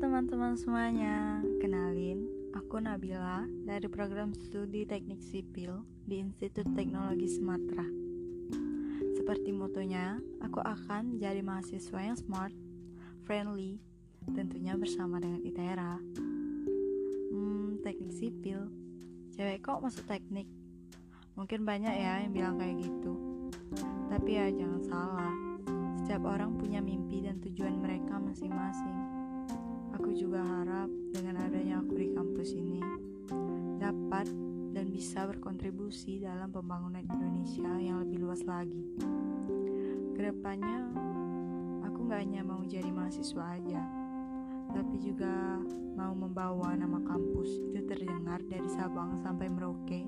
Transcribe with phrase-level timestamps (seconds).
[0.00, 2.26] teman-teman semuanya, kenalin,
[2.56, 7.84] aku Nabila dari program studi teknik sipil di Institut Teknologi Sumatera.
[9.14, 12.50] Seperti motonya, aku akan jadi mahasiswa yang smart,
[13.28, 13.78] friendly,
[14.32, 16.02] tentunya bersama dengan ITERA.
[17.30, 18.72] Hmm, teknik sipil,
[19.36, 20.48] cewek kok masuk teknik?
[21.38, 23.44] Mungkin banyak ya yang bilang kayak gitu.
[24.08, 25.34] Tapi ya jangan salah,
[26.00, 29.19] setiap orang punya mimpi dan tujuan mereka masing-masing.
[29.98, 32.78] Aku juga harap dengan adanya aku di kampus ini
[33.80, 34.30] dapat
[34.70, 38.86] dan bisa berkontribusi dalam pembangunan Indonesia yang lebih luas lagi.
[40.14, 40.86] Ke depannya,
[41.82, 43.82] aku gak hanya mau jadi mahasiswa aja,
[44.70, 45.58] tapi juga
[45.98, 50.06] mau membawa nama kampus itu terdengar dari Sabang sampai Merauke,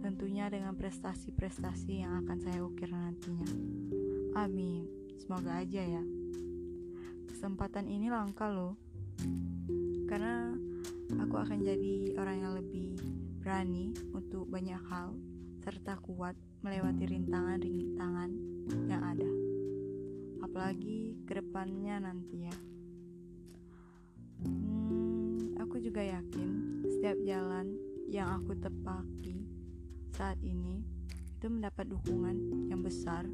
[0.00, 3.50] tentunya dengan prestasi-prestasi yang akan saya ukir nantinya.
[4.40, 4.88] Amin,
[5.20, 6.02] semoga aja ya.
[7.28, 8.91] Kesempatan ini langka loh
[10.06, 10.52] karena
[11.20, 12.96] aku akan jadi orang yang lebih
[13.42, 15.16] berani untuk banyak hal
[15.62, 18.30] serta kuat melewati rintangan-rintangan
[18.86, 19.30] yang ada.
[20.42, 22.56] Apalagi ke depannya nanti ya.
[24.42, 27.78] Hmm, aku juga yakin setiap jalan
[28.10, 29.46] yang aku tepaki
[30.12, 30.84] saat ini
[31.38, 33.26] itu mendapat dukungan yang besar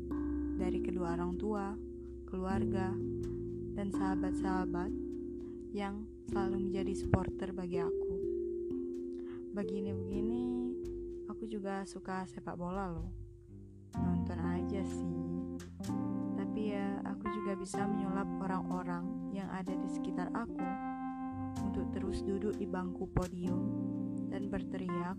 [0.56, 1.76] dari kedua orang tua,
[2.24, 2.92] keluarga,
[3.76, 5.07] dan sahabat-sahabat
[5.72, 8.12] yang selalu menjadi supporter bagi aku.
[9.52, 10.44] Begini-begini,
[11.28, 13.10] aku juga suka sepak bola loh.
[13.96, 15.16] Nonton aja sih.
[16.38, 20.64] Tapi ya, aku juga bisa menyulap orang-orang yang ada di sekitar aku
[21.64, 23.60] untuk terus duduk di bangku podium
[24.28, 25.18] dan berteriak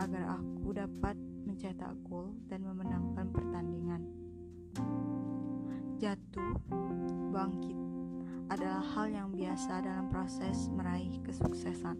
[0.00, 4.02] agar aku dapat mencetak gol dan memenangkan pertandingan.
[5.96, 6.60] Jatuh,
[7.32, 7.75] bangkit,
[8.56, 11.92] adalah hal yang biasa dalam proses meraih kesuksesan.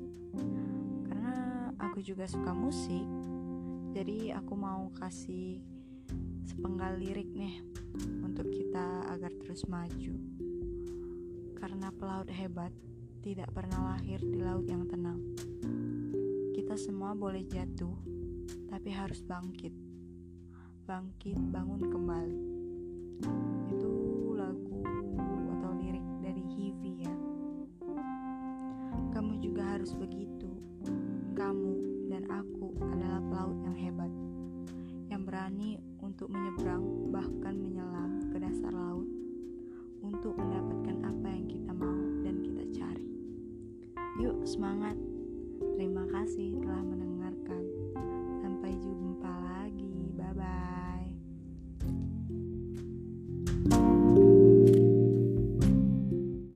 [1.05, 3.05] Karena aku juga suka musik,
[3.93, 5.61] jadi aku mau kasih
[6.49, 7.61] sepenggal lirik nih
[8.25, 10.17] untuk kita agar terus maju.
[11.61, 12.73] Karena pelaut hebat
[13.21, 15.21] tidak pernah lahir di laut yang tenang.
[16.57, 18.01] Kita semua boleh jatuh,
[18.73, 19.77] tapi harus bangkit.
[20.89, 22.06] Bangkit, bangun kembali.
[29.67, 30.51] Harus begitu.
[31.35, 31.75] Kamu
[32.07, 34.13] dan aku adalah pelaut yang hebat,
[35.11, 39.09] yang berani untuk menyeberang, bahkan menyelam ke dasar laut
[40.03, 43.09] untuk mendapatkan apa yang kita mau dan kita cari.
[44.23, 44.95] Yuk, semangat!
[45.77, 46.66] Terima kasih.